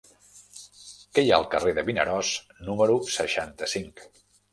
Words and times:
Què 1.17 1.23
hi 1.25 1.27
ha 1.33 1.37
al 1.41 1.45
carrer 1.51 1.73
de 1.79 1.83
Vinaròs 1.89 2.31
número 2.71 2.97
seixanta-cinc? 3.17 4.03